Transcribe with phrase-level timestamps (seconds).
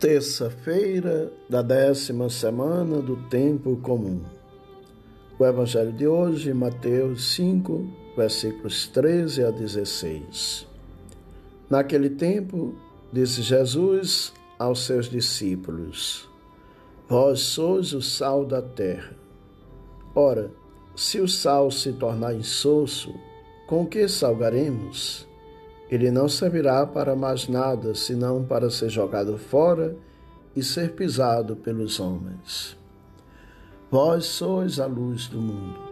[0.00, 4.22] Terça-feira da décima semana do tempo comum.
[5.38, 10.66] O evangelho de hoje, Mateus 5, versículos 13 a 16.
[11.68, 12.74] Naquele tempo,
[13.12, 16.26] disse Jesus aos seus discípulos:
[17.06, 19.14] Vós sois o sal da terra.
[20.14, 20.50] Ora,
[20.96, 23.14] se o sal se tornar insosso,
[23.66, 25.28] com que salgaremos?
[25.90, 29.96] Ele não servirá para mais nada, senão para ser jogado fora
[30.54, 32.78] e ser pisado pelos homens.
[33.90, 35.90] Vós sois a luz do mundo.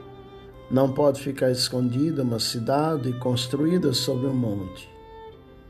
[0.70, 4.89] Não pode ficar escondida uma cidade construída sobre um monte.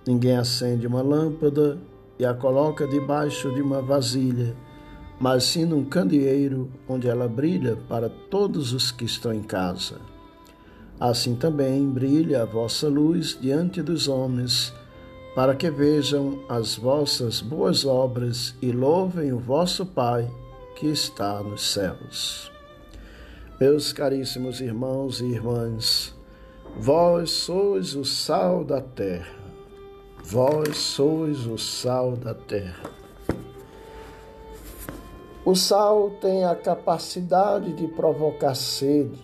[0.06, 1.78] Ninguém acende uma lâmpada
[2.18, 4.54] e a coloca debaixo de uma vasilha,
[5.18, 10.00] mas sim num candeeiro onde ela brilha para todos os que estão em casa.
[11.00, 14.72] Assim também brilha a vossa luz diante dos homens,
[15.34, 20.28] para que vejam as vossas boas obras e louvem o vosso Pai
[20.74, 22.50] que está nos céus.
[23.60, 26.14] Meus caríssimos irmãos e irmãs,
[26.76, 29.36] vós sois o sal da terra.
[30.24, 32.90] Vós sois o sal da terra.
[35.44, 39.18] O sal tem a capacidade de provocar sede,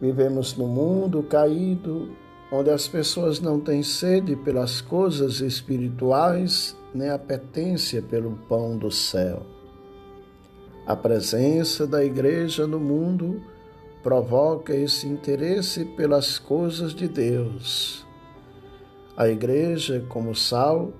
[0.00, 2.08] Vivemos num mundo caído,
[2.50, 9.42] onde as pessoas não têm sede pelas coisas espirituais, nem apetência pelo pão do céu.
[10.86, 13.42] A presença da igreja no mundo
[14.02, 18.06] provoca esse interesse pelas coisas de Deus.
[19.16, 20.92] A igreja, como sal,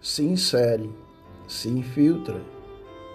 [0.00, 0.90] se insere,
[1.46, 2.42] se infiltra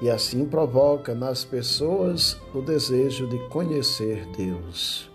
[0.02, 5.15] e assim provoca nas pessoas o desejo de conhecer Deus.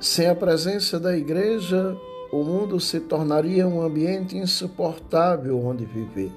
[0.00, 1.94] Sem a presença da igreja,
[2.32, 6.32] o mundo se tornaria um ambiente insuportável onde viver.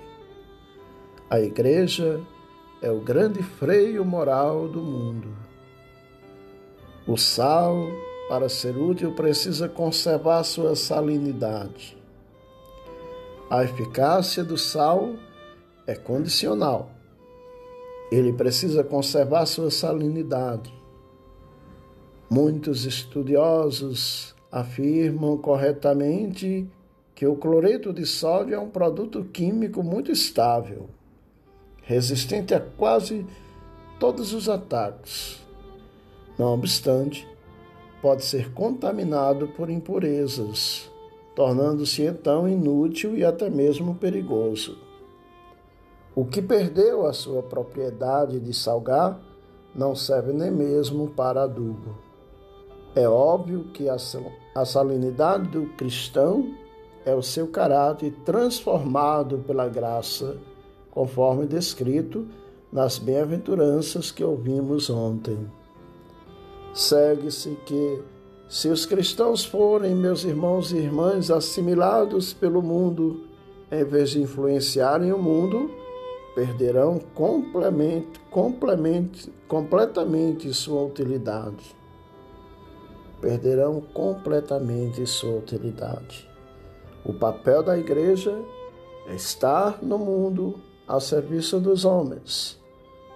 [1.30, 2.20] A igreja
[2.82, 5.30] é o grande freio moral do mundo.
[7.08, 7.88] O sal,
[8.28, 11.98] para ser útil, precisa conservar sua salinidade.
[13.50, 15.14] A eficácia do sal
[15.88, 16.92] é condicional.
[18.12, 20.83] Ele precisa conservar sua salinidade.
[22.36, 26.68] Muitos estudiosos afirmam corretamente
[27.14, 30.90] que o cloreto de sódio é um produto químico muito estável,
[31.84, 33.24] resistente a quase
[34.00, 35.46] todos os ataques.
[36.36, 37.28] Não obstante,
[38.02, 40.90] pode ser contaminado por impurezas,
[41.36, 44.80] tornando-se então inútil e até mesmo perigoso.
[46.16, 49.22] O que perdeu a sua propriedade de salgar
[49.76, 52.12] não serve nem mesmo para adubo.
[52.96, 56.54] É óbvio que a salinidade do cristão
[57.04, 60.38] é o seu caráter transformado pela graça,
[60.92, 62.28] conforme descrito
[62.72, 65.40] nas bem-aventuranças que ouvimos ontem.
[66.72, 68.04] Segue-se que,
[68.48, 73.24] se os cristãos forem, meus irmãos e irmãs, assimilados pelo mundo,
[73.72, 75.72] em vez de influenciarem o mundo,
[76.36, 81.83] perderão completamente, completamente, completamente sua utilidade
[83.24, 86.30] perderão completamente sua utilidade.
[87.06, 88.38] O papel da igreja
[89.08, 92.62] é estar no mundo a serviço dos homens,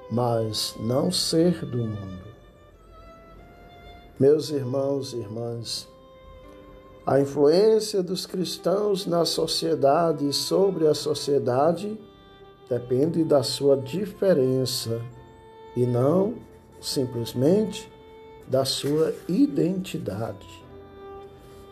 [0.09, 2.23] mas não ser do mundo.
[4.17, 5.89] Meus irmãos e irmãs,
[7.05, 11.99] a influência dos cristãos na sociedade e sobre a sociedade
[12.69, 15.01] depende da sua diferença
[15.75, 16.35] e não
[16.79, 17.91] simplesmente
[18.47, 20.47] da sua identidade.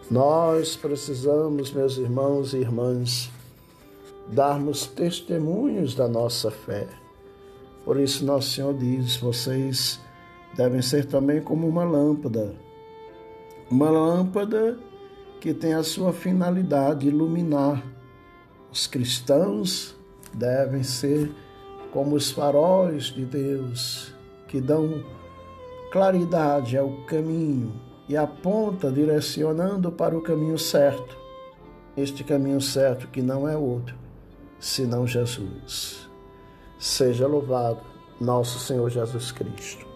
[0.10, 3.32] Nós precisamos, meus irmãos e irmãs,
[4.28, 6.88] darmos testemunhos da nossa fé.
[7.84, 10.00] Por isso, Nosso Senhor diz: vocês
[10.56, 12.56] devem ser também como uma lâmpada.
[13.70, 14.78] Uma lâmpada
[15.40, 17.84] que tem a sua finalidade iluminar.
[18.72, 19.96] Os cristãos
[20.34, 21.32] devem ser
[21.92, 24.14] como os faróis de Deus,
[24.48, 25.04] que dão
[25.96, 27.72] Claridade é o caminho
[28.10, 31.18] e aponta direcionando para o caminho certo.
[31.96, 33.96] Este caminho certo que não é outro,
[34.60, 36.10] senão Jesus.
[36.78, 37.80] Seja louvado
[38.20, 39.88] nosso Senhor Jesus Cristo.